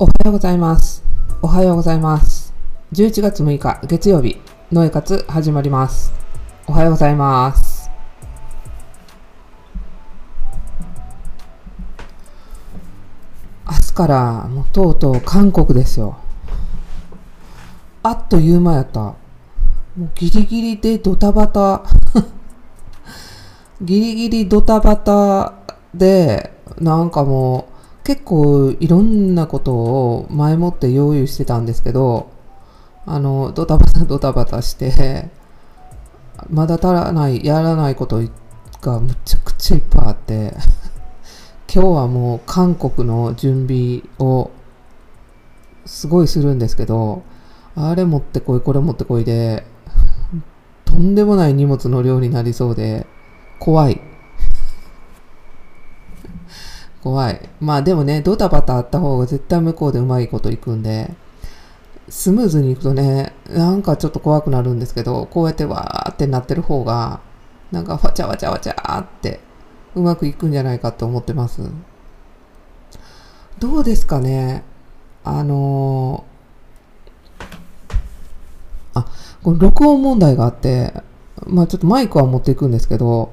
[0.00, 1.02] おはようございます。
[1.42, 2.54] おはようございます。
[2.92, 4.40] 11月6日月曜日、
[4.70, 6.12] ノエ活始まります。
[6.68, 7.90] おはようございます。
[13.66, 16.16] 明日からもうとうとう韓国ですよ。
[18.04, 19.00] あっという間やった。
[19.00, 19.16] も
[19.98, 21.82] うギリギリでドタバタ。
[23.82, 25.54] ギリギリドタバタ
[25.92, 27.67] で、なんかもう
[28.08, 32.30] 結構いろんなことを前もって用意してたんですけど、
[33.04, 35.28] あの、ドタバタドタバタして、
[36.48, 38.22] まだ足らない、やらないこと
[38.80, 40.54] がむちゃくちゃいっぱいあって、
[41.70, 44.52] 今日はもう韓国の準備を
[45.84, 47.22] すごいするんですけど、
[47.76, 49.66] あれ持ってこい、これ持ってこいで、
[50.86, 53.06] とんでもない荷物の量になりそうで、
[53.58, 54.00] 怖い。
[57.02, 57.48] 怖い。
[57.60, 61.14] まあでもね、ドタバタあった方が絶対向こうでうまいこといくんで、
[62.08, 67.20] スムーズにいくとね、なんかちょっと怖くなるんですけど、こうやってわーってなってる方が、
[67.70, 69.40] なんかわちゃわちゃわちゃーって
[69.94, 71.62] うまくいくんじゃないかと思ってます。
[73.58, 74.64] どうですかね？
[75.24, 79.06] あのーあ、
[79.42, 80.94] この録音問題があって、
[81.46, 83.32] まあちょっとマイクは持っていくんですけど、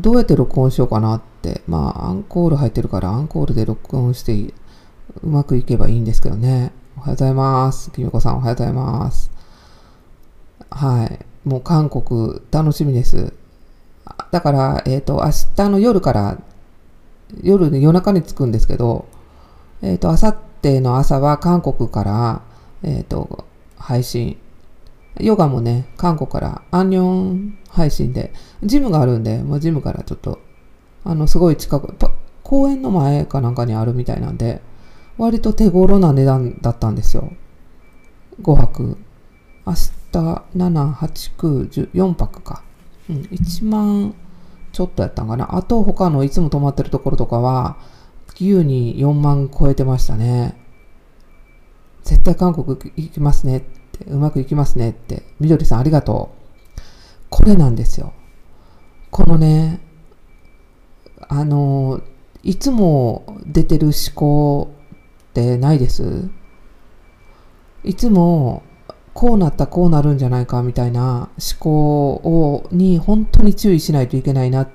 [0.00, 4.52] どうやって録音しようかなって、でまあアンコール入ってるからアンコールで録音して
[5.22, 6.72] うまくいけばいいんですけどね。
[6.96, 7.90] おはようございます。
[7.90, 9.30] きみこさんおはようございます。
[10.70, 11.48] はい。
[11.48, 13.32] もう韓国楽しみです。
[14.30, 16.38] だから、えっ、と、明日の夜から、
[17.42, 19.06] 夜で夜中に着くんですけど、
[19.80, 22.42] えっ、と、明後日の朝は韓国から、
[22.82, 24.36] えっ、と、配信。
[25.20, 28.32] ヨガもね、韓国からアンニョン配信で、
[28.62, 30.40] ジムがあるんで、もうジムからちょっと、
[31.08, 31.94] あの、すごい近く、
[32.42, 34.60] 公園の前かなんかにあるみたいなんで、
[35.16, 37.32] 割と手頃な値段だったんですよ。
[38.42, 38.98] 5泊。
[39.66, 42.62] 明日、7、8、9、10、4泊か。
[43.08, 44.14] うん、1万
[44.70, 45.56] ちょっとやったんかな。
[45.56, 47.78] あと他のいつも泊まってるところとかは、
[48.38, 50.56] 優に4万超えてましたね。
[52.04, 53.60] 絶対韓国行きますねっ
[53.92, 55.22] て、うまくいきますねって。
[55.40, 56.82] みどりさんありがとう。
[57.30, 58.12] これなんですよ。
[59.10, 59.80] このね、
[61.38, 62.00] あの、
[62.42, 64.70] いつも出てる思考
[65.30, 66.28] ってないです？
[67.84, 68.62] いつも
[69.14, 74.68] こうなったこうなるんじゃないかみたいな思考をに本当に注意しないといけないなっ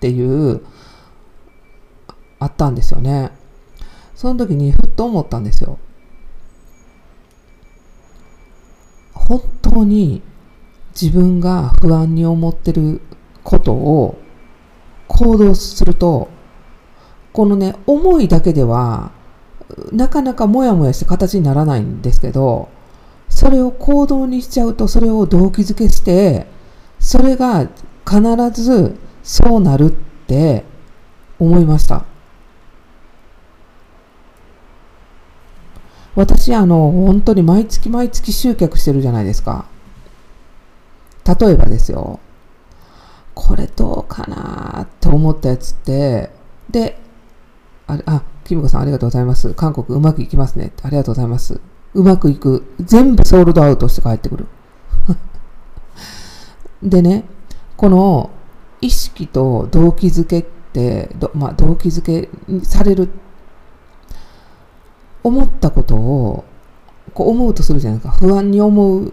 [0.00, 0.62] ていう
[2.38, 3.30] あったんですよね。
[4.14, 5.78] その時にふっと思ったんですよ。
[9.12, 10.22] 本当に
[11.00, 13.00] 自分が不安に思ってる
[13.44, 14.18] ことを
[15.18, 16.28] 行動すると
[17.32, 19.10] このね思いだけでは
[19.92, 22.68] なかなかモヤモヤして形にならないんですけど
[23.28, 26.46] それを行動にしちゃうとそれを動機づけして
[27.00, 27.68] それが
[28.08, 28.22] 必
[28.62, 29.90] ずそうなるっ
[30.26, 30.64] て
[31.40, 32.04] 思いました。
[36.14, 39.66] 私あの本当に毎月毎月集客してるじゃないですか。
[41.40, 42.18] 例えばですよ。
[43.40, 46.28] これどうかなって思ったやつって
[46.68, 46.98] で
[47.86, 49.54] あれあきみこさんありがとうございます。
[49.54, 50.72] 韓国うまくいきますね。
[50.82, 51.60] ありがとうございます。
[51.94, 52.64] うまくいく。
[52.80, 54.46] 全部ソールドアウトして帰ってくる。
[56.82, 57.24] でね、
[57.76, 58.30] この
[58.80, 62.28] 意識と動機づけって、まあ、動機づけ
[62.64, 63.08] される、
[65.22, 66.44] 思ったことを
[67.14, 68.18] こう思うとするじゃないですか。
[68.18, 69.12] 不安に思う、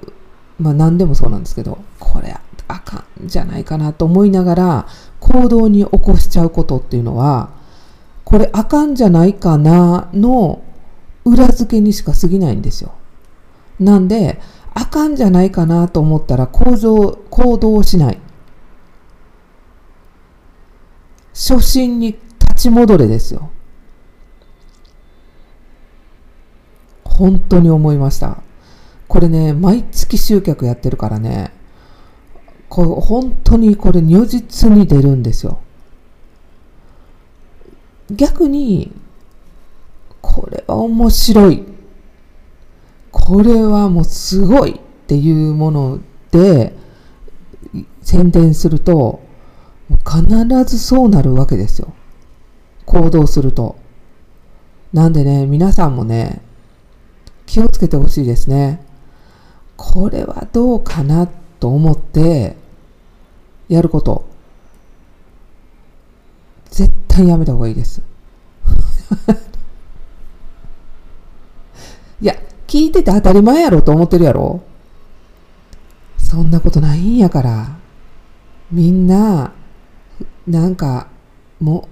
[0.59, 2.35] まあ何でもそうなんですけど、これ
[2.67, 4.87] あかんじゃないかなと思いながら
[5.19, 7.49] 行動に起こしちゃうことっていうのは、
[8.23, 10.63] これあかんじゃないかなの
[11.25, 12.93] 裏付けにしか過ぎないんですよ。
[13.79, 14.39] なんで、
[14.73, 18.19] あかんじゃないかなと思ったら行動行動しない。
[21.33, 23.49] 初心に立ち戻れですよ。
[27.03, 28.44] 本当に思いました。
[29.15, 31.53] これね、毎月集客やってるからね、
[32.67, 35.61] これ本当にこれ如実に出るんですよ。
[38.11, 38.91] 逆に、
[40.21, 41.63] これは面白い。
[43.09, 45.99] これはもうすごいっていうもの
[46.31, 46.75] で
[48.01, 49.21] 宣伝すると、
[50.05, 50.25] 必
[50.65, 51.93] ずそうなるわけですよ。
[52.85, 53.77] 行動すると。
[54.91, 56.41] なんでね、皆さんもね、
[57.45, 58.84] 気をつけてほしいですね。
[59.77, 61.27] これはどうかな
[61.59, 62.55] と思って
[63.67, 64.25] やること。
[66.69, 68.01] 絶対やめた方がいいです。
[72.21, 72.35] いや、
[72.67, 74.61] 聞いてて当たり前やろと思ってるやろ
[76.17, 77.77] そんなことないんやから。
[78.71, 79.53] みんな、
[80.47, 81.07] なんか、
[81.59, 81.87] も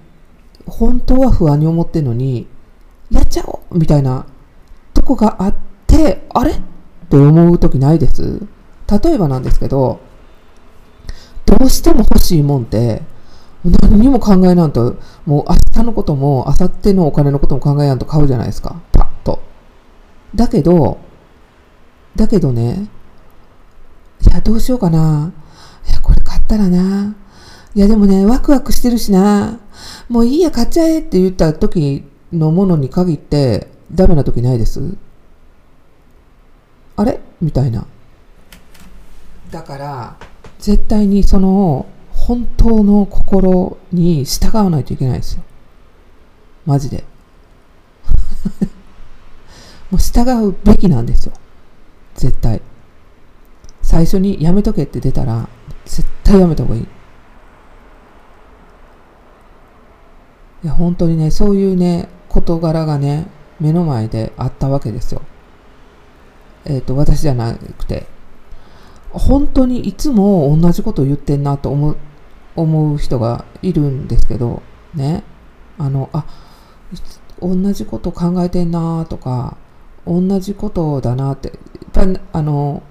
[0.66, 2.46] う、本当は不安に思ってんのに、
[3.10, 4.26] やっちゃおうみたいな
[4.92, 5.54] とこがあっ
[5.86, 6.54] て、あれ？
[7.14, 8.40] って思う時ないです？
[8.90, 10.00] 例えばなんですけど、
[11.46, 13.02] どうしても欲しいもんって、
[13.64, 18.82] 何にも考えなんと、もう明日のことも、明後日のお金のことも考えやんと買うじゃないですか。
[18.92, 19.40] パッと。
[20.34, 20.98] だけど、
[22.16, 22.88] だけどね、
[24.26, 25.32] いや、どうしようかな。
[25.88, 27.14] いや、これ買ったらな。
[27.74, 29.60] いや、でもね、ワクワクしてるしな。
[30.08, 34.96] もういいや、買っちゃえって言った時のものに限って、ダメな時ないです？
[36.96, 37.20] あれ？
[37.40, 37.86] みたいな。
[39.50, 40.16] だから、
[40.58, 45.42] 絶対にその本当の心に従わないといけないですよ。
[46.64, 47.04] マジで。
[49.90, 51.32] もう従うべきなんですよ。
[52.14, 52.62] 絶対。
[53.82, 55.48] 最初にやめとけって出たら、
[55.84, 56.82] 絶対やめた方がいい。
[56.82, 56.86] い
[60.66, 63.26] や、本当にね、そういうね、事柄がね、
[63.60, 65.20] 目の前であったわけですよ。
[66.64, 68.06] えっ、ー、と、私じゃなくて、
[69.10, 71.96] 本当にいつも同じこと言ってんなと思う
[72.56, 74.62] 思う人がいるんですけど、
[74.94, 75.24] ね。
[75.78, 76.24] あの、あ、
[77.40, 79.56] 同じこと考えてんなとか、
[80.06, 81.58] 同じことだなって、やっ
[81.92, 82.82] ぱり、あの、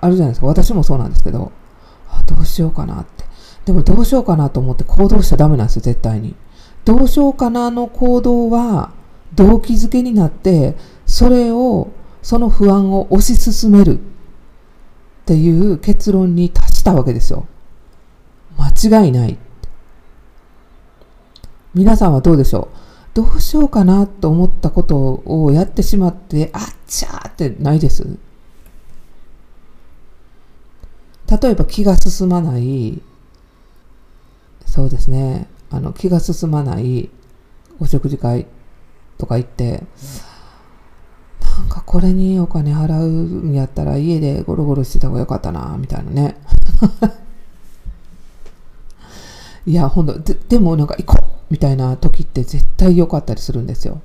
[0.00, 0.46] あるじゃないですか。
[0.46, 1.52] 私もそうなんですけど、
[2.26, 3.24] どうしようかなって。
[3.64, 6.34] でもどうしようかなと思って行動しちゃダメなんですよ、絶対に。
[6.84, 8.92] どうしようかなの行動は、
[9.34, 10.76] 動機づけになって、
[11.06, 11.88] それを、
[12.22, 14.00] その不安を推し進める。
[14.00, 17.46] っていう結論に達したわけですよ。
[18.58, 19.38] 間違いない。
[21.72, 22.76] 皆さんはどうでしょう？
[23.14, 28.18] どうしようかなと思ったことをやってしまって、あっちゃーってないです。
[31.40, 33.00] 例えば気が進まない、
[34.66, 37.08] そうですね、あの気が進まない
[37.78, 38.46] お食事会
[39.16, 39.84] とか行って、
[41.60, 46.36] なんかこれにお金払うんやったら家でゴロゴロしてた方がよかったな、みたいなね。
[49.66, 54.00] いや、ほんと、ででもなんか行こうみたいな時って絶対良かったりするんですよ。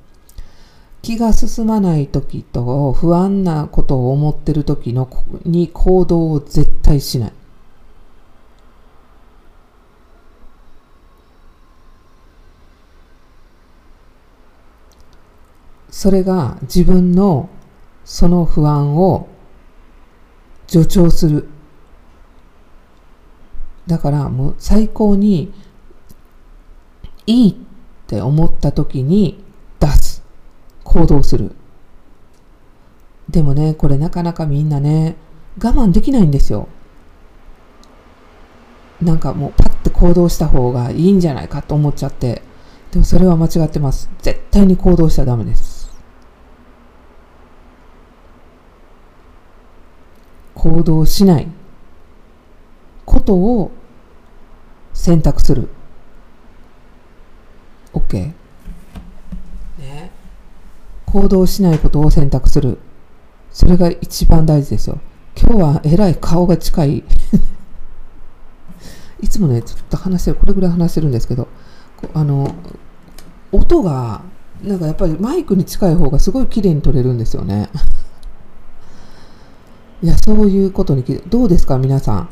[1.02, 5.08] 気が進まない時と不安なことを思ってる時の
[5.46, 7.32] に行動を絶対しない。
[15.96, 17.50] それが自分の
[18.04, 19.30] その不安を
[20.68, 21.48] 助長する
[23.88, 25.54] だからもう最高に
[27.26, 27.56] いいっ
[28.08, 29.42] て思った時に
[29.80, 30.22] 出す。
[30.84, 31.54] 行動する。
[33.30, 35.16] でもね、これなかなかみんなね、
[35.64, 36.68] 我慢できないんですよ。
[39.02, 42.42] なんかもうパッて行動した方がいいんじゃないかと思っちゃって。
[42.92, 44.10] でもそれは間違ってます。
[44.22, 45.75] 絶対に行動しちゃダメです。
[50.66, 51.48] 行動しない。
[53.06, 53.70] ことを
[54.96, 55.70] 選択する。
[57.94, 58.34] OK？
[59.78, 60.10] ね。
[61.06, 62.80] 行動しないことを選択する。
[63.52, 65.00] それが一番大事ですよ。
[65.40, 67.04] 今日はえらい顔が近い。
[69.22, 71.48] いつもね、ちょっと話してる、これぐらい話してるんですけど、
[72.16, 72.56] あの、
[73.52, 74.24] 音が、
[74.64, 77.70] なんかやっぱりマイクに近い方がすごい綺麗に取れるんですよね。
[80.06, 82.30] いや、そういうことに、どうですか、皆さん。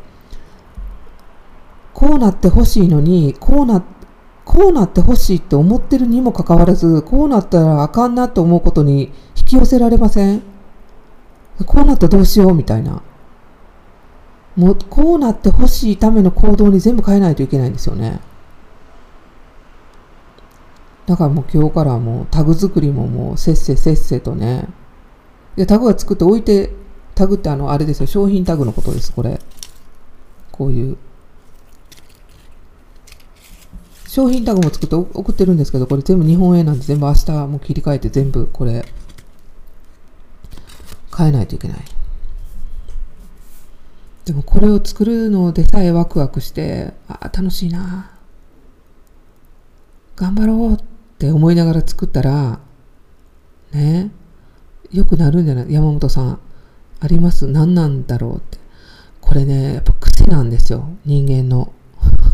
[1.91, 3.83] こうなってほしいのに、こうな、
[4.45, 10.43] こうなってほしいって思ってるにもかかわらず、こうなったらあかんなと思うことに引き寄せられません？
[11.65, 13.01] こうなったらどうしようみたいな。
[14.55, 18.19] もう、こうなってほしいための行動に全部変えないといけないんですよね。
[21.07, 24.67] だからもう今日からもうタグ作りももうせっせせっせとね。
[25.55, 26.82] で、タグが作って置いて、
[27.15, 29.39] タグってあの、あれですよ、商品タグのことです、これ。
[30.51, 30.97] こういう。
[34.07, 38.85] 商品タグも作って送ってるんですけど、これ全部日本円なんで全部明日も切り替えて全部これ
[41.17, 41.77] 変えないといけない。
[44.25, 48.11] でもこれを作るのでさえワクワクして、あ、楽しいな。
[50.15, 50.77] 頑張ろうっ
[51.17, 52.59] て思いながら作ったら、
[53.71, 54.11] ね、
[54.91, 55.73] 良くなるんじゃない？
[55.73, 56.39] 山本さん。
[57.03, 57.47] あります？
[57.47, 58.57] 何なんだろうって。
[59.19, 60.87] これね、やっぱ癖なんですよ。
[61.05, 61.73] 人間の。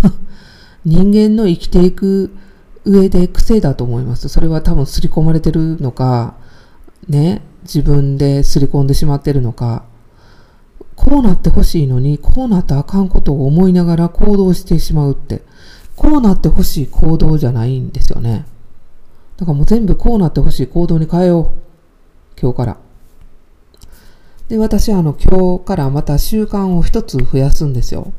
[0.86, 2.30] 人間の生きていく
[2.86, 4.30] 上で癖だと思います。
[4.30, 6.36] それは多分刷り込まれてるのか、
[7.08, 9.86] ね、自分で刷り込んでしまってるのか、
[10.96, 15.42] こうなってほしいのに、こうなったらあかんことを思いながら行動してしまうって、
[15.96, 18.46] こうなってほしい行動じゃないんですよね。
[19.38, 22.40] だからもう全部こうなってほしい行動に変えよう。
[22.40, 22.78] 今日から。
[24.50, 28.12] で、私はあの今日からまた習慣を一つ増やすんですよ。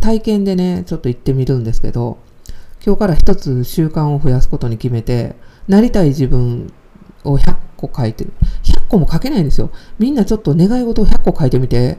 [0.00, 2.18] 体験でね、ちょっと行ってみるんですけど、
[2.84, 5.36] 今日から一つ習慣を増やすことに決めて、
[5.68, 6.72] なりたい自分
[7.22, 8.32] を100個書いてる。
[8.64, 9.70] 100個も書けないんですよ。
[10.00, 11.98] みんなちょっと願い事を100個書いてみて。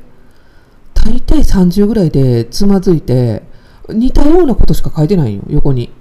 [0.94, 3.44] 大体30ぐらいでつまずいて、
[3.88, 5.94] 似たようなことしか書いてないよ、横に。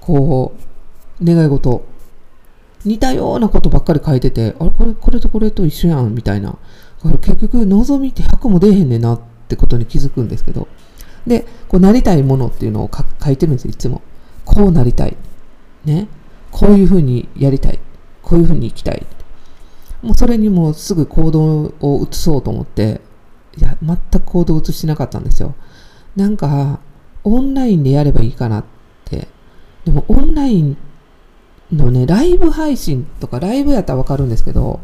[0.00, 0.54] こ
[1.20, 1.91] う、願い事。
[2.84, 6.50] 似たようなことばっかり書いてて、あれこれ、これとこれと一緒やん、みたいな。
[6.50, 6.56] だ
[7.10, 10.68] から結局、望みって100も出えへんねんなってことに気づくんですけど。
[11.26, 12.90] で、こうなりたいものっていうのを
[13.24, 14.02] 書いてるんですよ、いつも。
[14.44, 15.16] こうなりたい。
[15.84, 16.08] ね。
[16.50, 17.78] こういうふうにやりたい。
[18.22, 19.06] こういうふうに生きたい。
[20.02, 23.00] もうそれにもすぐ行動を移そうと思って、
[23.56, 25.54] いや、全く行動を移してなかったんですよ。
[26.16, 26.80] なんか、
[27.24, 28.64] オンラインでやればいいかなっ
[29.04, 29.28] て。
[29.84, 30.91] でも、オンラインって
[31.72, 34.80] のね、ライブ配信とか、ライブやったらわかるんですけど、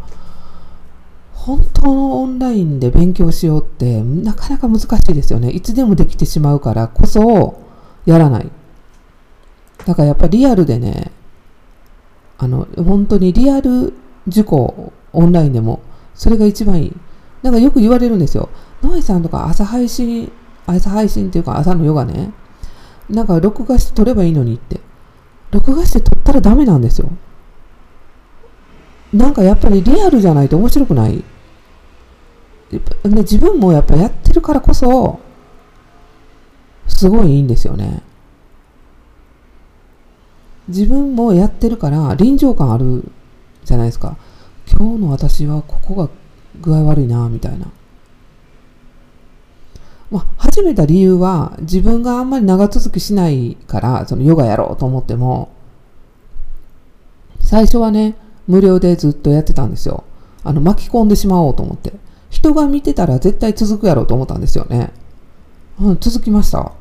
[1.33, 5.51] 本当のオンラインで勉強しようってなかなか難しいですよね。
[5.51, 7.63] いつでもできてしまうからこそ
[8.05, 8.51] やらない。
[9.87, 11.13] だからやっぱリアルでね、
[12.37, 13.95] あの、本当にリアル
[14.27, 15.81] 受講、オンラインでも、
[16.15, 16.97] それが一番いい。
[17.43, 18.49] なんかよく言われるんですよ。
[18.83, 20.31] ノエさんとか朝配信、
[20.67, 22.33] 朝配信っていうか朝のヨガね、
[23.09, 24.81] なんか録画して撮ればいいのにって。
[25.51, 27.11] 録画して撮ったらダメなんですよ。
[29.13, 31.25] なんかやっぱりリアルじゃないと面白くない。
[32.71, 35.21] ね、自分もやっぱやってるからこそ、
[36.87, 38.03] すごいいいんですよね。
[40.69, 43.11] 自分もやってるから臨場感ある
[43.65, 44.19] じゃないですか。
[44.71, 46.11] 今日の私はここが
[46.61, 47.69] 具合悪いな、みたいな。
[50.11, 55.51] まあ、始めた理由は自分があんまり長続きしないからそのヨガやろうと思っても
[57.41, 60.05] 最初はね無料でずっとやってたんですよ。
[60.43, 61.93] あの巻き込んでしまおうと思って。
[62.31, 64.93] 人が見てたら絶対続くやろうと思ったんですよね、
[65.81, 66.73] うん、続きました。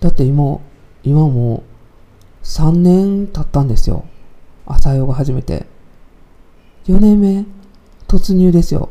[0.00, 0.60] だって今
[1.04, 4.04] 今もう3年経ったんですよ。
[4.66, 5.66] 朝ヨガ始めて。
[6.86, 7.44] 4年目
[8.06, 8.90] 突入ですよ。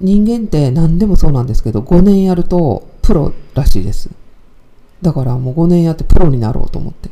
[0.00, 4.10] 人間って何でもそうなんですけど、5年やるとプロらしいです。
[5.02, 7.10] だからもう5年やってプロになろうと思って。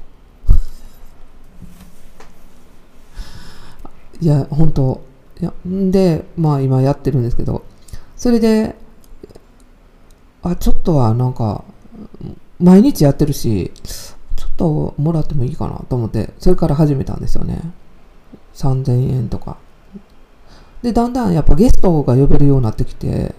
[4.20, 5.02] いや、本当
[5.40, 7.64] いや、んで、まあ今やってるんですけど、
[8.16, 8.74] それで、
[10.42, 11.64] あ、ちょっとはなんか、
[12.60, 13.72] 毎日やってるし、
[14.36, 17.60] ちょっともらってもいいかなと思って、それから始めたんですよね。
[18.54, 19.56] 3000円とか。
[20.84, 23.34] で、だんだんやっぱゲストが呼べるようになってきて、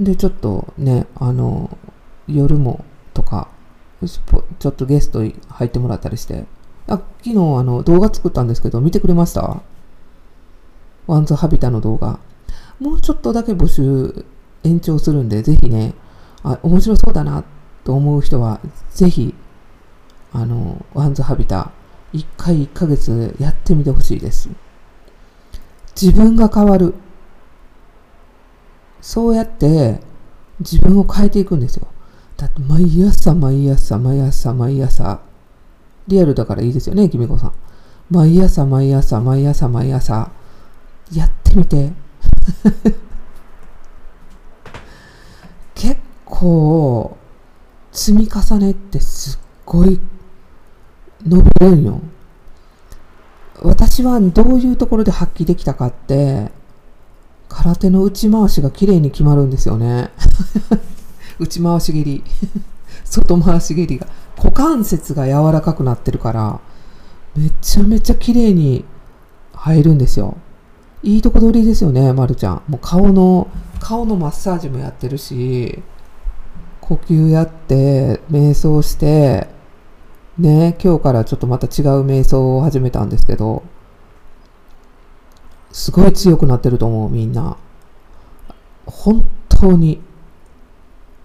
[0.00, 1.78] で、ちょっとね、あの、
[2.26, 3.46] 夜もとか、
[4.04, 6.46] ちょっとゲスト入ってもらったりして、
[6.88, 9.62] あ昨日あの動画作ったんですけど、見てくれました？
[11.06, 12.18] ワンズハビタの動画。
[12.80, 14.24] もうちょっとだけ募集
[14.64, 15.94] 延長するんで、ぜひね、
[16.42, 17.44] あ、面白そうだな
[17.84, 18.58] と思う人は、
[18.90, 19.32] ぜひ、
[20.32, 21.70] あの、ワンズハビタ、
[22.14, 24.48] 1回1ヶ月やってみてほしいです。
[26.00, 26.94] 自分が変わる。
[29.00, 30.00] そうやって
[30.60, 31.88] 自分を変えていくんですよ。
[32.36, 35.20] だって毎朝毎朝毎朝毎朝、
[36.06, 37.52] リアルだからいいですよね、きみこさん。
[38.10, 40.30] 毎朝毎朝毎朝毎朝、
[41.12, 41.92] やってみて。
[45.74, 47.16] 結構、
[47.90, 49.98] 積み重ねってすっごい
[51.26, 52.00] 伸びるんよ。
[53.62, 56.50] 私はどういうところで発揮できたかって、
[57.48, 60.10] 空手の内回しが綺麗に決まるんですよね。
[61.38, 62.24] 内回し蹴り。
[63.04, 64.06] 外回し蹴りが。
[64.36, 66.60] 股関節が柔らかくなってるから、
[67.36, 68.84] めちゃめちゃ綺麗に
[69.54, 70.36] 入るんですよ。
[71.02, 72.62] いいとこ取りですよね、まるちゃん。
[72.68, 73.48] もう顔の、
[73.80, 75.82] 顔のマッサージもやってるし、
[76.80, 79.48] 呼吸やって、瞑想して、
[80.38, 83.64] ね、今日からちょっとまた違う瞑想を始めたんですけど、
[85.72, 87.56] すごい強くなってると思う、みんな。
[88.86, 90.00] 本当に。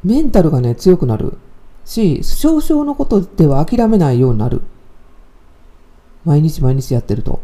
[0.03, 1.37] メンタルがね、強くなる
[1.85, 4.63] し、少々のことでは諦めないようになる。
[6.25, 7.39] 毎日毎日やってると。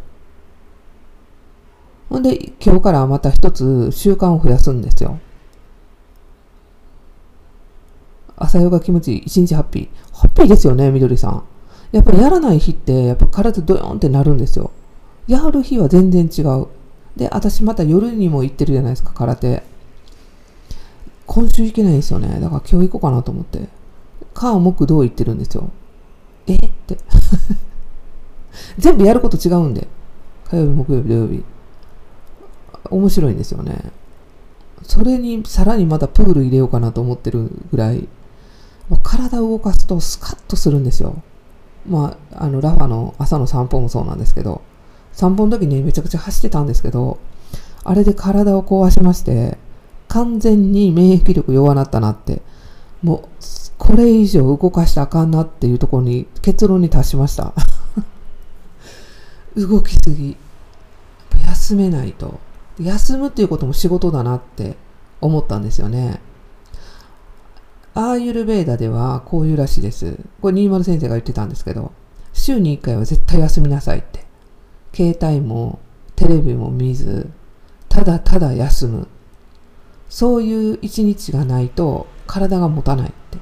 [2.10, 5.20] ほんで、今日からまた一つ習慣を増やすんですよ。
[8.36, 9.24] 朝ヨガ気持ちいい。
[9.26, 9.90] 一日ハッピー。
[10.18, 11.44] ハッピーですよね、みどりさん。
[11.92, 14.72] やっぱりやらない日ってやっぱ体ドヨーンってなるんですよ。
[15.28, 16.68] やる日は全然違う。
[17.16, 19.64] で私また夜にも行ってるじゃないですか空手。
[21.26, 22.40] 今週行けないんですよね。
[22.40, 23.68] だから今日行こうかなと思って。
[24.34, 25.70] 火木土行ってるんですよ。
[26.48, 26.56] え？
[26.56, 26.98] って。
[28.78, 29.88] 全部やること違うんで。
[30.50, 31.44] 火曜日木曜日土曜日。
[32.90, 33.92] 面白いんですよね。
[34.84, 38.08] それにさらにまたプール入れようかなと思ってるぐらい。
[39.04, 41.22] 体を動かすとスカッとするんですよ。
[41.90, 44.62] まあ、あのラファの朝の散歩もそうなんですけど
[45.12, 47.20] 散歩の時にめちゃくちゃ走ってたんですけど
[47.84, 49.58] あれで体を壊しまして
[50.08, 52.42] 完全に免疫力弱なったなって
[53.02, 53.30] もう
[53.78, 57.54] これ以上動かしたらあかんなっていうところに結論に達しました。
[59.56, 60.36] 動きすぎ。
[61.48, 62.40] 休めないと。
[62.80, 64.76] 休むっていうことも仕事だなって
[65.22, 66.20] 思ったんですよね。
[67.94, 70.18] アーユルベーダではこういうらしいです。
[70.42, 71.92] これ、新丸先生が言ってたんですけど、
[72.34, 74.26] 週に1回は絶対休みなさいって。
[74.94, 75.80] 携帯も
[76.16, 77.30] テレビも見ず、
[77.88, 79.08] ただただ休む。
[80.10, 83.38] そういう一日がないと体が持たないって。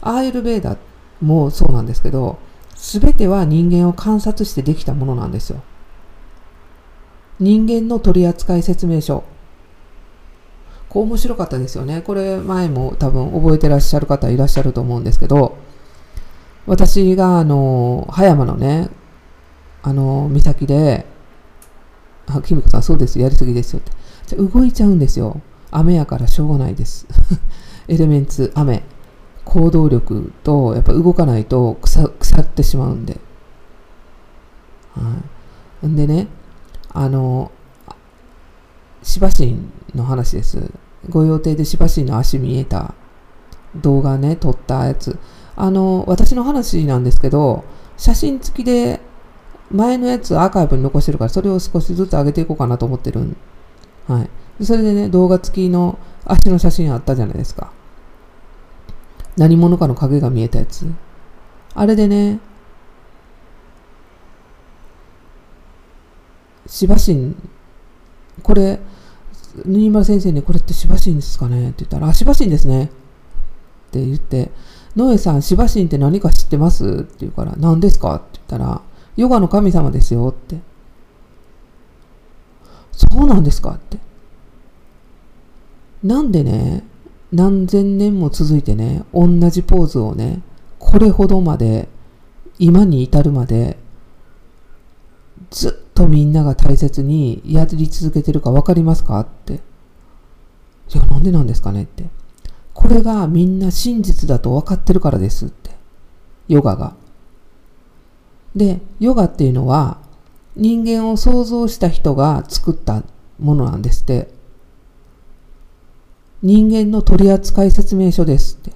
[0.00, 0.76] アーユルベーダ
[1.20, 2.38] もそうなんですけど、
[2.74, 5.62] すべては人間を観察してできたものなんですよ。
[7.40, 9.24] 人間の取扱説明書。
[10.88, 12.02] こう面白かったですよね。
[12.02, 15.58] これ前も多分覚えてらっしゃる方いらっしゃると思うんですけど、
[16.66, 18.88] 私があの、葉山のね、
[19.82, 21.06] あの、岬で、
[22.26, 24.36] あ、きみこさんそうです、やりすぎですよって。
[24.36, 25.40] 動いちゃうんですよ。
[25.70, 27.06] 雨やからしょうがないです。
[27.88, 28.82] エレメンツ、雨。
[29.44, 33.18] 行動力と、やっぱ動かないと腐腐ってしまうんで。
[34.94, 35.00] は
[35.82, 35.86] い。
[35.86, 36.28] んでね、
[36.92, 37.50] あの、
[39.02, 39.58] 芝神
[39.94, 40.70] の話です。
[41.08, 42.94] ご予定で芝神の足見えた
[43.76, 45.18] 動画ね、撮ったやつ。
[45.56, 47.64] あの、私の話なんですけど、
[47.96, 49.00] 写真付きで
[49.70, 53.36] 前のやつアーカイブに残してるから、それを少しずつ上げていこうかなと思ってるん。
[54.06, 54.64] はい。
[54.64, 57.72] それでね、動画付きの足の写真あったじゃないですか。
[59.36, 60.86] 何者かの影が見えたやつ。
[61.74, 62.40] あれでね、
[66.66, 67.36] 芝神、
[68.42, 68.80] これ、
[69.66, 71.70] 新丸先生にこれってしばしんですかね？
[71.70, 72.84] って言ったら、あ、しばしんですね。
[72.84, 72.88] っ
[73.90, 74.50] て言って、
[74.96, 76.86] ノエさん、しばしんって何か知ってます？
[76.86, 78.16] って言うから、何ですか？
[78.16, 78.82] って言ったら、
[79.16, 80.60] ヨガの神様ですよって。
[82.92, 83.72] そうなんですか？
[83.72, 83.98] って。
[86.02, 86.84] なんでね、
[87.32, 90.42] 何千年も続いてね、同じポーズをね、
[90.78, 91.88] これほどまで、
[92.58, 93.78] 今に至るまで、
[95.50, 99.54] ずっとみんなが大切にやり続けてるか分かりますかって。
[99.54, 99.58] い
[100.94, 102.04] や、なんでなんですかねって。
[102.72, 105.72] これがみんな真実だと分かってるからですって。
[106.46, 106.94] ヨガが。
[108.54, 109.98] で、ヨガっていうのは
[110.54, 113.02] 人間を創造した人が作った
[113.40, 114.28] ものなんですって。
[116.42, 118.70] 人間の取扱説明書ですって。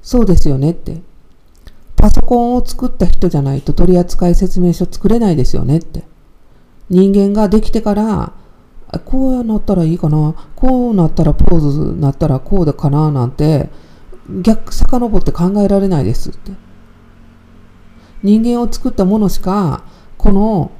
[0.00, 1.02] そうですよねって。
[1.96, 6.09] パソコンを作った人じゃないと取扱説明書作れないですよねって。
[6.90, 8.32] 人間ができてから、
[9.04, 13.70] こうなったらいいかな、こうなったらポーズなったらこうだかななんて、
[14.42, 16.52] 逆遡って考えられないですって。
[18.22, 19.84] 人間を作ったものしか、
[20.18, 20.72] この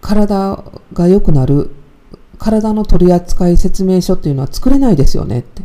[0.00, 1.70] 体が良くなる、
[2.38, 5.62] 体の取扱説明書っていうのは作れないですよねって。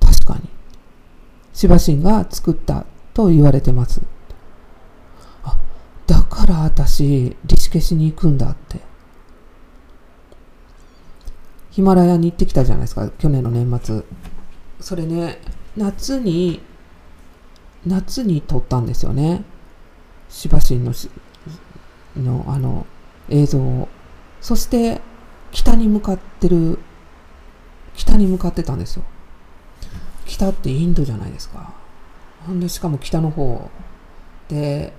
[0.00, 0.48] 確かに。
[1.52, 2.84] シバシンが作った
[3.14, 4.02] と言われてます
[5.42, 5.56] あ。
[6.06, 8.78] だから私、リシケしに行くんだって。
[11.72, 14.04] ヒマラヤに行ってきたじゃないですか、去年の年末。
[14.78, 15.40] それね、
[15.76, 16.60] 夏に、
[17.84, 19.42] 夏に撮ったんですよね。
[20.28, 20.94] シバシンの
[22.16, 22.86] のあの
[23.30, 23.88] 映像を。
[24.40, 25.00] そして、
[25.50, 26.78] 北に向かってる、
[27.96, 29.02] 北に向かってたんですよ。
[30.24, 31.74] 北ってインドじゃないですか。
[32.46, 33.68] ほんで、しかも北の方。
[34.48, 34.92] で、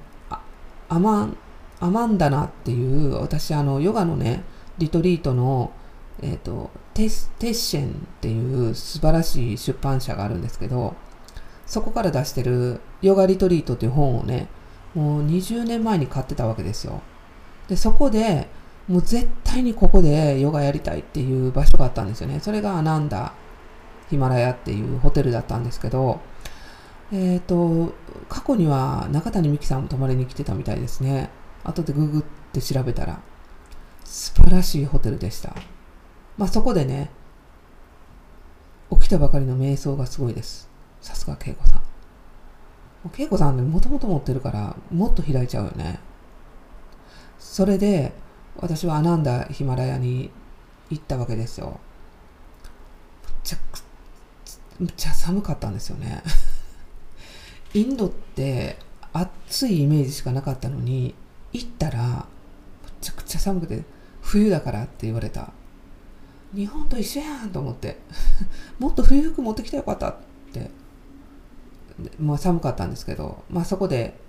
[0.89, 1.37] アマン、
[1.79, 4.43] アマンダナっていう、私、あの、ヨガのね、
[4.77, 5.71] リトリートの、
[6.21, 10.95] えっ、ー、と、テス、テッシェンっていう素晴らしい出版社があるんですけど、
[11.67, 14.47] そこから出してるヨガリトリートっていう本をね、
[14.95, 17.01] もう20年前に買ってたわけですよ。
[17.67, 18.47] で、そこで、
[18.87, 22.39] もう絶対にここでヨガやりたいっていう場所があったんですよね。
[22.39, 23.33] それがアナンダ
[24.09, 26.21] ヒマラヤっていうホテルだったんですけど、
[27.11, 27.93] えっ、ー、と、
[28.29, 31.29] 過去には中谷美紀さんも泊まりに来てたみたいですね。
[31.67, 33.19] 後でググって調べたら、
[34.03, 35.55] 素晴らしいホテルでした。
[36.37, 37.11] まあそこでね、
[38.89, 40.69] 起きたばかりの瞑想がすごいです。
[41.01, 41.87] さすが恵子さん。
[43.15, 45.99] 恵子さんもともと持ってるからもっと開いちゃうよね
[47.39, 48.11] それで
[48.57, 50.31] 私はアナンダヒマラヤに
[50.89, 51.79] 行ったわけですよ
[53.23, 53.79] むちゃく
[54.79, 56.23] むちゃ寒かったんですよね
[57.73, 58.77] インドって
[59.13, 61.15] 暑いイメージしかなかったのに
[61.53, 61.99] 行ったら
[62.83, 63.83] むちゃくちゃ寒くて
[64.21, 65.51] 冬だからって言われた。
[66.53, 67.97] 日本と一緒やんと思って。
[68.79, 70.15] もっと冬服持ってきたよかったっ
[70.53, 70.71] て。
[72.19, 74.19] まあ寒かったんですけどまあそこで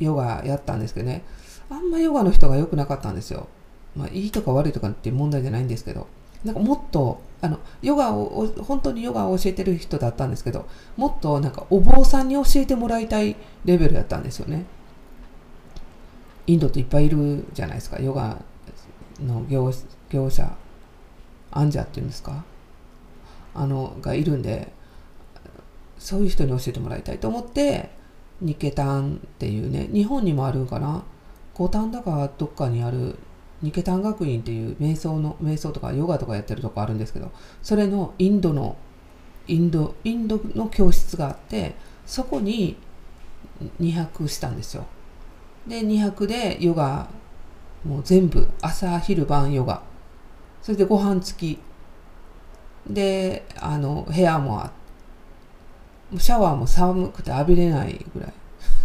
[0.00, 1.24] ヨガやったんですけどね。
[1.68, 3.48] あんまヨガの人が良くなかったんですよ。
[3.94, 6.06] まあいいとか悪いとかっていう問題じゃないんですけど。
[6.44, 14.64] なんかもっとあのヨガを本当にヨガを教えてる人だったんですけどもっとなんかお坊さんに教えてもらいたいレベルだったんですよね。
[16.46, 18.00] インドっていっぱいいるじゃないですか。
[18.00, 18.38] ヨガ
[19.20, 19.72] の業
[20.10, 20.56] 業者
[21.50, 22.44] アンジャっていうんですか。
[23.54, 24.72] あのがいるんで
[25.98, 27.90] そういう人に教えてもらいたいと思って
[28.40, 31.02] ニケタンっていうね日本にもあるんかな。
[31.54, 33.18] 五反田かどっかにある
[33.62, 37.32] ニケタン学院っていう瞑想の瞑想とかヨガとかやってるとこあるんですけど
[37.62, 38.76] それのインドの
[39.48, 42.76] インドインドの教室があってそこに
[43.80, 44.86] 2泊したんですよ。
[45.66, 47.08] で2泊でヨガ
[47.86, 49.80] もう全部朝昼晩ヨガ。
[50.60, 51.58] それでご飯付き。
[52.88, 54.70] であの部屋もあ
[56.18, 58.32] シャワーも寒くて浴びれないぐらい。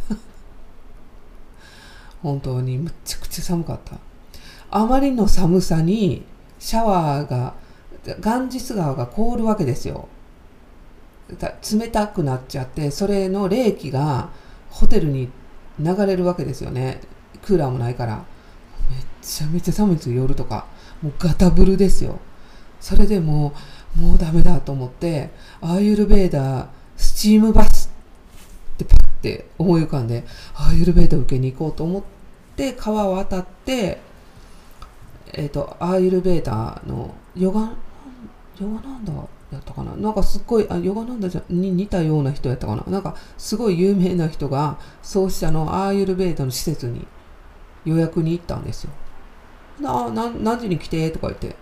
[2.22, 3.98] 本当にむちゃくちゃ寒かった。
[4.70, 6.24] あまりの寒さに
[6.60, 7.56] シャワーが
[8.20, 10.08] ガンジス川が凍るわけですよ。
[11.72, 14.30] 冷たくなっちゃってそれの冷気が
[14.70, 15.30] ホテルに
[15.82, 17.02] 流れるわけですよね。
[17.44, 18.24] クーラーもないから。
[18.90, 20.68] めっちゃめちゃ寒いですよ夜とか。
[21.02, 22.20] もうガタブルですよ。
[22.80, 23.54] それでも
[23.96, 25.30] うもうダメだと思って
[25.62, 26.68] アーユルベーダー
[26.98, 27.92] スチームバス
[28.74, 30.24] ってパッて思い浮かんで
[30.56, 32.04] アーユルベーダー受けに行こうと思っ
[32.56, 34.00] て川を渡って
[35.34, 37.72] えっ、ー、とアーユルベーダーのヨガ
[38.60, 39.14] ヨガなんだ。
[39.52, 47.06] やったかななんかすっごいあヨガなんだじゃに似たような人やったかななんかすごい有名な人が創始者のアーユルベーダの施設に
[47.86, 48.92] 予約に行ったんですよ
[49.82, 51.10] な何何時に来て？
[51.12, 51.56] とか言って。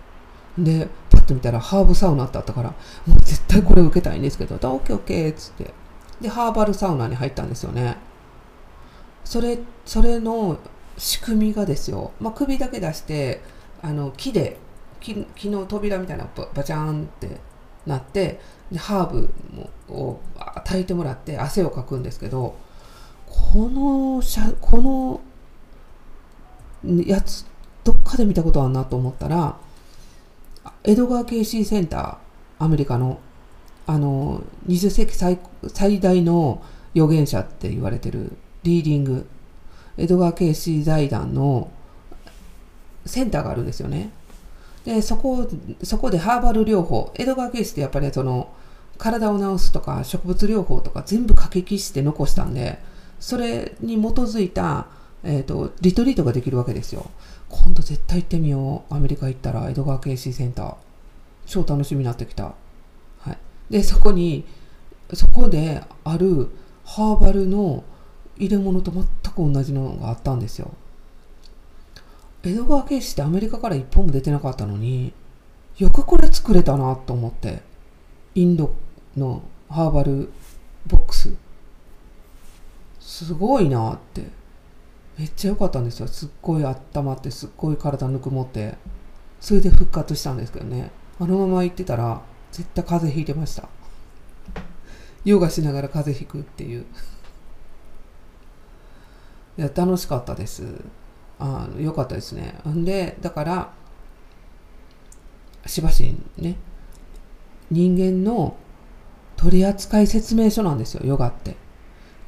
[0.58, 2.70] で、パッと見たらハーブサウナってあったから、
[3.06, 5.72] もう絶対これ受けたいんですけど、オッケーオッケーっつって。
[6.20, 7.96] で、ハーバルサウナに入ったんですよね。
[9.24, 10.58] それ、それの
[10.98, 13.42] 仕組みがですよ、まあ、首だけ出して、
[13.82, 14.58] あの木で
[15.00, 17.40] 木木の扉みたいなババチャーンって
[17.86, 18.40] なって
[18.70, 19.30] でハーブ
[19.88, 20.20] を
[20.64, 22.56] 炊いてもらって汗をかくんですけど
[23.26, 24.22] この
[24.60, 25.20] この
[27.04, 27.46] やつ
[27.84, 29.56] どっかで見たことあるなと思ったら、
[30.84, 33.18] 江戸川慶シセンター、アメリカの、
[33.86, 35.38] あの、20世紀最
[35.68, 36.62] 最大の
[36.94, 39.26] 預言者って言われてるリーディング、
[39.96, 41.70] 江戸川慶シ財団の
[43.06, 44.10] センターがあるんですよね。
[44.84, 45.48] で、そこ、
[45.82, 48.52] そこでハーバル療法、江戸川慶氏ってやっぱりその、
[49.00, 52.78] 体を治すとか植物療法とか全部書きして残したんで、
[53.18, 54.86] それに基づいた、
[55.24, 57.10] え、ー、と、リトリートができるわけですよ。
[57.48, 58.94] 今度絶対行ってみよう。
[58.94, 60.74] アメリカ行ったら江戸川慶シーセンター。
[61.46, 62.44] 超楽しみになってきた。
[62.44, 62.52] は
[63.32, 63.38] い。
[63.70, 64.44] で、そこに、
[65.12, 66.48] そこである
[66.84, 67.84] ハーバルの
[68.36, 70.70] 入れ物と全く同じのがあったんですよ。
[72.42, 75.12] 江戸川慶氏ってアメリカから一本も出てなかったのに、
[75.78, 77.62] よくこれ作れたなと思って。
[78.34, 78.74] インド
[79.16, 80.30] のハーバル
[80.86, 81.34] ボックス。
[83.00, 84.40] すごいなって。
[85.20, 88.76] めっちゃ良かったんですよすっごい温まってすっごい体ぬくもって
[89.38, 92.22] それで復活したんですけどねあのまま行ってたら
[92.52, 93.68] 絶対風邪ひいてました
[95.26, 96.86] ヨガしながら風邪ひくっていう
[99.58, 100.62] いや楽しかったです
[101.40, 103.72] あの良かったですねんでだから
[105.66, 106.56] しばしね
[107.70, 108.56] 人間の
[109.36, 111.56] 取扱説明書なんですよヨガって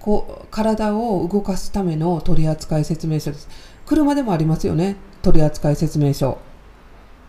[0.03, 3.49] こう体を動かすための取扱説明書です。
[3.87, 4.97] 車でもありますよね。
[5.23, 6.39] 取扱説明書。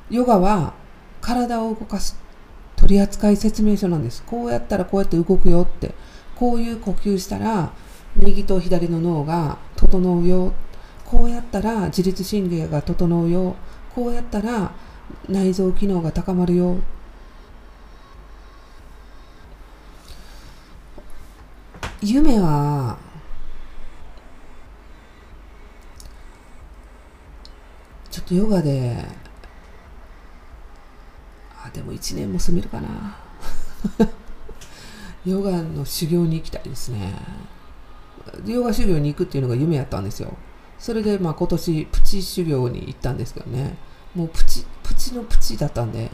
[0.09, 0.73] ヨガは
[1.21, 2.17] 体を動かす
[2.75, 4.23] 取扱説明書なんです。
[4.23, 5.93] こうやったらこうやって動くよって。
[6.35, 7.71] こういう呼吸したら
[8.15, 10.72] 右と左の脳が整うよって。
[11.13, 13.55] こうやったら自律神経が整うよ。
[13.93, 14.71] こうやったら
[15.29, 16.77] 内臓機能が高まるよ。
[22.01, 22.97] 夢は
[28.09, 28.97] ちょっとヨガで
[31.63, 33.17] あでも1年も住めるかな
[35.25, 37.13] ヨガの修行に行きたいですね
[38.45, 40.35] ヨガ修行に行くっていうのが夢やったんですよ
[40.83, 43.77] それでまあ今年プチ修行に行ったんですけどね。
[44.13, 46.11] もうプチプチのプチだったんで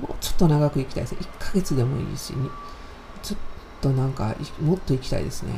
[0.00, 2.32] もうちょっと長く行きたいです1ヶ月でもいいし
[3.24, 3.38] ちょっ
[3.82, 5.52] となんかもっと行きたいですね。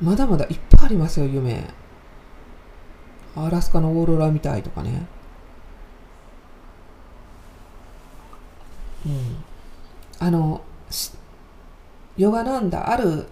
[0.00, 1.68] まだまだいっぱいありますよ夢。
[3.36, 5.06] アラスカのオーロラみたいとかね。
[9.04, 9.44] うん。
[10.20, 10.62] あの
[12.16, 13.26] ヨガなんだある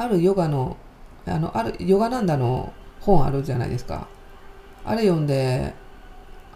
[0.00, 0.78] あるヨガの
[1.26, 4.08] あのあるヨガなんだの本あるじゃないですか。
[4.82, 5.74] あれ読んで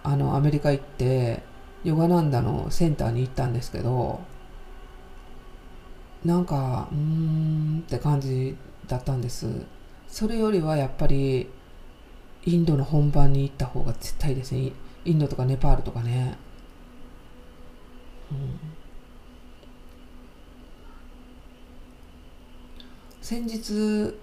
[0.03, 1.43] あのアメリカ行って
[1.85, 4.21] ヨガなんだのセンターに行ったんですけど
[6.25, 8.57] なんかうーんって感じ
[8.89, 9.47] だったんです。
[10.09, 11.51] それよりはやっぱり
[12.47, 14.73] インドの本番に行った方が絶対ですね。
[15.05, 16.39] インドとかネパールとかね、
[18.33, 18.59] うん、
[23.25, 24.15] 先日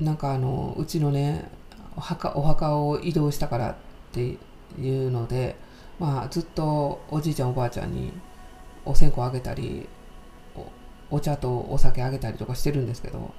[0.00, 1.48] なんかあのうちのね
[1.96, 3.76] お墓お墓を移動したからっ
[4.10, 4.36] て
[4.80, 5.54] いうので
[6.00, 8.12] まあずっとおじいちゃんおばあちゃんに
[8.84, 9.88] お線香あげたり
[11.08, 13.32] お茶とお酒あげたりとかしてるんですけど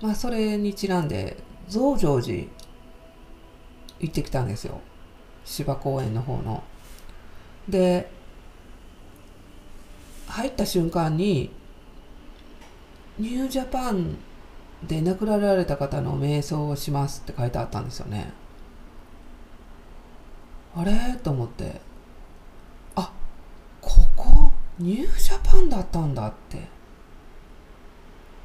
[0.00, 1.36] まあそれにちなんで
[1.68, 2.46] 増上寺
[4.00, 4.80] 行ってきたんですよ
[5.44, 6.64] 芝公園の方の。
[7.68, 8.10] で
[10.28, 11.50] 入った瞬間に
[13.18, 14.16] ニュージャパン
[14.86, 18.32] で亡くなられた方の瞑想をしますって書いてあったんですよね。
[20.76, 21.18] あれ？
[21.22, 21.80] と思って。
[22.96, 23.12] あ
[23.80, 26.66] ここニュージャパンだったんだって。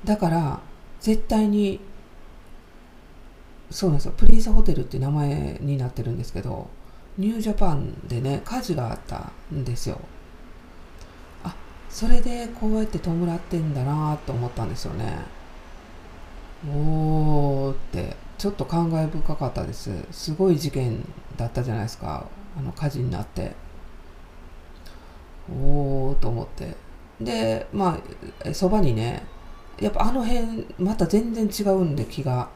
[0.06, 0.60] だから
[1.00, 1.80] 絶対に
[3.72, 4.14] そうなんですよ。
[4.16, 6.70] プリンスホテルって名前になってるんですけど
[7.18, 10.00] ニュージャパンでね火事があったんですよ。
[11.90, 15.18] それでこうやって弔ってんだなと思ったんですよね。
[16.68, 18.16] おーって。
[18.38, 19.92] ちょっと感慨深かったです。
[20.12, 21.04] すごい事件
[21.36, 22.26] だったじゃないですか。
[22.58, 23.54] あの火事になって。
[25.52, 26.76] おおと思って。
[27.20, 28.00] でま
[28.46, 29.24] あそばにね
[29.80, 32.50] やっぱあの辺また全然違うんで気が。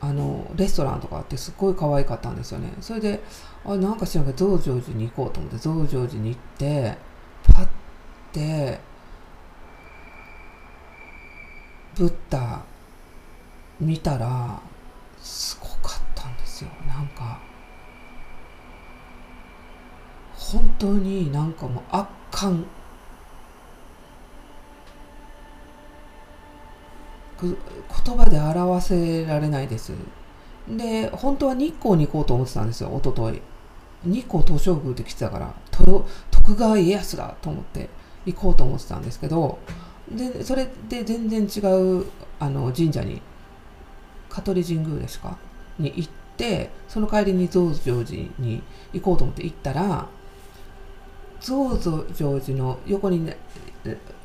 [0.00, 2.72] あのレストランとかあってすっごい可愛かったんですよね。
[2.80, 3.22] それで
[3.64, 6.96] あなんか知らんけど増上寺に行こうと思って増上寺に行って
[7.44, 7.68] パッ
[8.32, 8.80] て
[11.94, 12.62] ブッダ
[13.78, 14.60] 見たら
[15.20, 16.70] すごかったんですよ。
[16.86, 17.40] なんか
[20.34, 22.64] 本当になんかもう圧巻。
[27.40, 29.92] 言葉で表せられないです。
[30.68, 33.42] で本当は日光に行こうと思ってたんですよ一昨日
[34.04, 35.54] 日光東照宮って来てたから
[36.30, 37.88] 徳川家康だと思って
[38.26, 39.58] 行こうと思ってたんですけど
[40.10, 41.60] でそれで全然違
[42.00, 42.06] う
[42.38, 43.22] あの神社に
[44.28, 45.36] 香取神宮ですか？
[45.78, 48.62] に行ってその帰りに増上寺に
[48.92, 50.08] 行こうと思って行ったら
[51.40, 53.36] 増上寺の横にね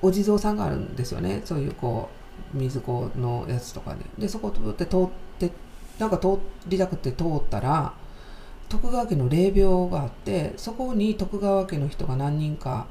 [0.02, 1.42] お地蔵さんがあるんですよね。
[1.46, 2.10] そういうこ
[2.54, 4.06] う水子のやつとかで。
[4.20, 5.10] でそこ通って通っ
[5.40, 5.52] て
[6.00, 6.38] なんか通
[6.68, 7.94] りたくて通ったら
[8.70, 12.88] 徳川家の霊廟があってそこに徳川家の人が何人か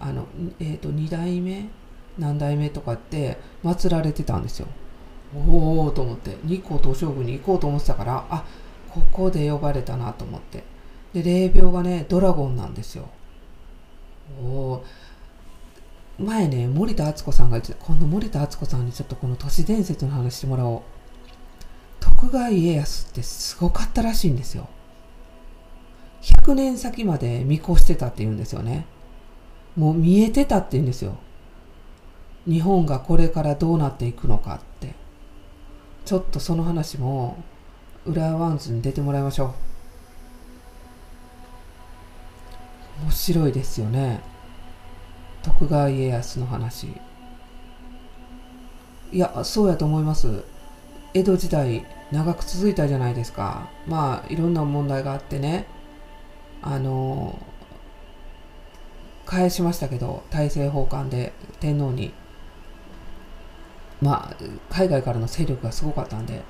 [0.00, 0.26] あの、
[0.58, 1.68] えーと、2代目
[2.18, 4.68] 何代目とかって祀られてたんですよ。
[5.34, 8.44] おおと思って日光東照宮に行こうと思ってたからあ
[8.90, 10.62] ここで呼ばれたなと思って
[11.14, 13.08] で霊廟がねドラゴンなんですよ。
[14.42, 14.82] お
[16.20, 20.82] お前ね、森田敦子さんが今度森田敦子さんにちょっとこの都市伝説の話してもらおう。
[22.00, 24.68] 徳川家康ってすごかったらしいんですよ。
[26.22, 28.86] 100年先まで見越してたって言うんですよね。
[29.76, 31.16] もう見えてたって言うんですよ。
[32.46, 34.94] 日本がこれからどうなっていくのかって。
[36.04, 37.36] ちょっとその話も、
[38.06, 39.54] 浦和ワンズに出てもらいましょ
[43.00, 43.02] う。
[43.04, 44.32] 面白いですよね。
[45.42, 46.86] 徳川家康の話
[49.12, 50.44] いやそうやと思います
[51.14, 55.66] 江戸時代長く続いたじゃないですかまあいろんな問題があってね
[56.62, 57.38] あの
[59.26, 62.12] 返しましたけど大政奉還で天皇に
[64.00, 64.36] まあ
[64.70, 66.42] 海外からの勢力がすごかったんで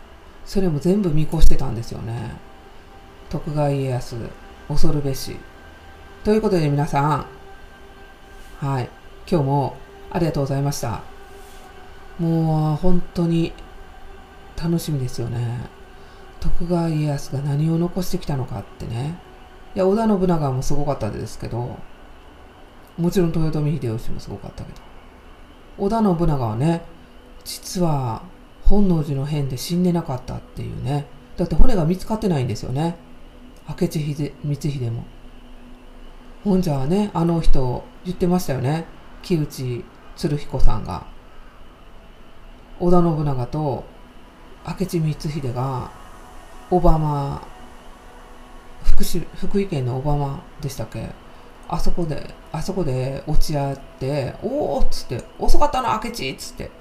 [0.45, 2.33] それも全部見越してたんですよね
[3.31, 4.17] 徳川家康
[4.69, 5.37] 恐るべし
[6.25, 7.43] ということで皆さん
[8.63, 8.89] はい。
[9.29, 9.77] 今日も
[10.09, 11.03] ありがとうございました。
[12.21, 13.53] もう本当に
[14.57, 15.59] 楽しみですよね。
[16.39, 19.17] 徳川家康が何を残してきたのかってね。
[19.75, 21.79] いや織田信長もすごかったですけど
[22.99, 24.81] もちろん豊臣秀吉もすごかったけど。
[25.79, 26.83] 織田信長はね
[27.45, 28.23] 実は
[28.63, 31.07] 本能寺の変で死んでなかったっていうね。
[31.37, 32.97] だって骨が見つかってないんですよね。
[33.69, 35.05] 明智光秀も。
[36.45, 38.85] ほんじゃあねあの人言ってましたよね。
[39.23, 39.85] 木内
[40.17, 41.07] 鶴彦さんが。
[42.79, 43.85] 織田信長と
[44.67, 45.91] 明智光秀が
[46.71, 47.47] オバマ
[48.93, 49.05] 福
[49.47, 51.09] 福井県の小浜でしたっけ？
[51.69, 56.71] あそこであそこで落ち合って「おお!」っつって「遅かったな明智!」っつって「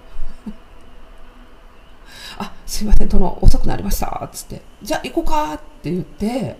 [2.38, 6.58] あすいません殿遅くなりました」っつって「じゃあ行こうか」って言って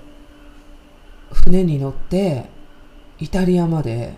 [1.34, 2.50] 船に乗って
[3.20, 4.16] イタリアまで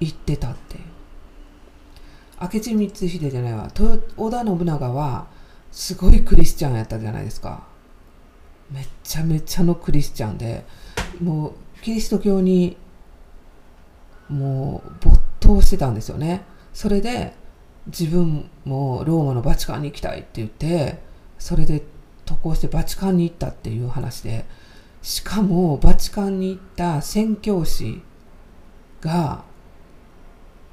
[0.00, 0.78] 行ってたって
[2.40, 5.26] 明智光秀じゃないわ織田信長は
[5.72, 7.66] すごいクリスチャンやったじゃないですか
[8.70, 10.64] めちゃめちゃのクリスチャンで
[11.20, 12.76] もうキリスト教に
[14.28, 16.42] もう没頭してたんですよね。
[16.74, 17.34] それで
[17.86, 20.98] 自分もローマのバチカンに行きたいって言って
[21.38, 21.82] それで
[22.26, 24.44] 渡航してバチカンに行ったっていう話で
[25.00, 28.02] しかもバチカンに行った宣教師
[29.00, 29.44] が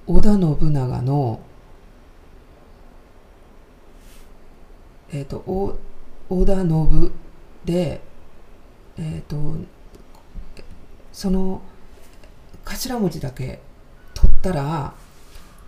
[0.08, 1.40] 織田信長の
[5.12, 5.80] えっ、ー、と
[6.30, 7.12] 織田信
[7.66, 8.02] で、
[8.98, 9.36] え、ー、と
[11.12, 11.62] その
[12.64, 13.60] 頭文字だけ
[14.14, 14.94] 取ったら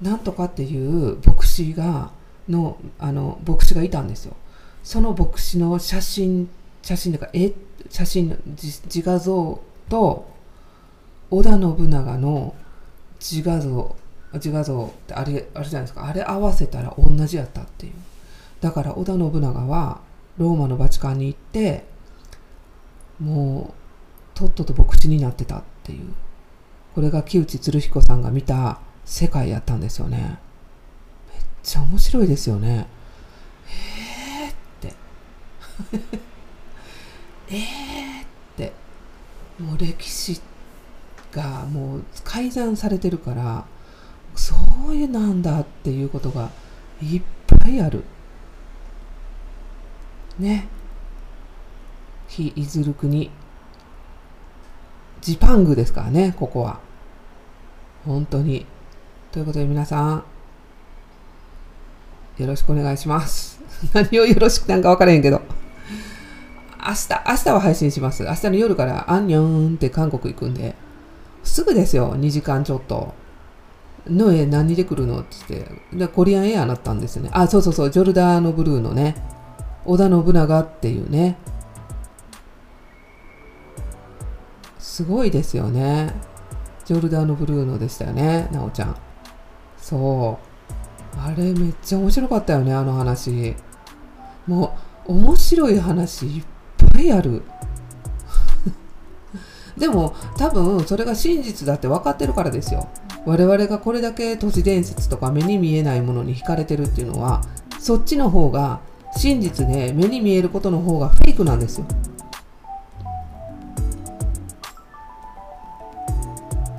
[0.02, 2.12] なんとかっていう牧師が
[2.48, 4.36] のあの牧師がいたんですよ。
[4.84, 6.50] その牧師の写真
[6.82, 7.54] 写真とかえ
[7.90, 10.30] 写真の自画像と
[11.30, 12.56] 織田信長の
[13.20, 13.96] 自画像
[14.34, 17.94] 自画像ってあれあれじゃないですかあれ合わせたら同じやったっていう
[18.62, 20.02] だから織田信長は
[20.38, 21.86] ローマのバチカンに行って
[23.19, 26.13] もうとっとと牧師になってたっていう。
[26.93, 30.39] これが木内鶴彦さんが見た世界やったんですよね。
[31.32, 32.88] めっちゃ面白いですよね。
[33.67, 34.95] えーって。
[37.50, 38.73] えーって。
[39.60, 40.39] もう歴史
[41.32, 43.65] がもう改ざんされてるから
[44.36, 44.56] そ
[44.89, 46.52] ういうなんだっていうことが
[47.02, 48.04] いっぱいある。
[50.39, 50.67] ね。
[52.28, 53.32] 非いずる国。
[55.21, 56.80] ジパングですからねここは。
[58.06, 58.65] 本当に。
[59.32, 60.23] ということで皆さん
[62.38, 63.60] よろしくお願いします。
[63.93, 65.41] 何をよろしくなんか分からへんけど。
[66.80, 68.23] 明日明日は配信します。
[68.23, 70.76] 明日の夜からアンニョンって韓国行くんで。
[71.43, 73.13] すぐですよ2時間ちょっと。
[74.08, 75.19] のえ何で来るの？
[75.19, 75.97] って言って。
[75.97, 77.30] でコリアンエアーなったんですね。
[77.34, 79.15] あそうそうそうジョルダーノブルーのね。
[79.88, 81.38] 織田信長っていうね。
[84.78, 86.13] すごいですよね。
[86.86, 88.97] ジョルダーノブルーノでしたよねなおちゃん。
[89.78, 90.39] そ
[91.15, 91.17] う。
[91.19, 93.56] あれめっちゃ面白かったよねあの話。
[94.45, 96.43] もう面白い話いっ
[96.93, 97.43] ぱいある。
[99.78, 102.89] でも多分それが真実だって分かってるからですよ。
[103.26, 107.42] 我々がこれだけ都市伝説とか目に見えないものに惹かれてるっていうのは
[107.79, 108.79] そっちの方が
[109.16, 111.86] 真実で目に見えることの方がフェイクなんですよ。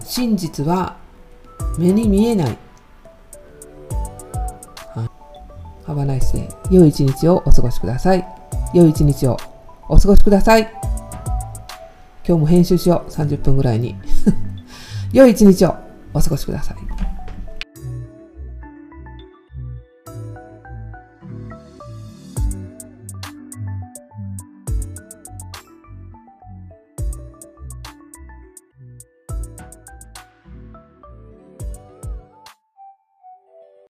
[0.04, 0.96] 真実は
[1.78, 2.58] 目に見えない。
[4.94, 5.88] はい。
[5.88, 6.48] Have a nice day.
[6.70, 8.26] 良い一日をお過ごしください。
[8.74, 9.36] 良い一日を
[9.88, 10.62] お過ごしください。
[12.26, 13.10] 今日も編集しよう。
[13.10, 13.96] 30分ぐらいに。
[15.12, 15.76] 良い一日を
[16.12, 17.07] お過ごしください。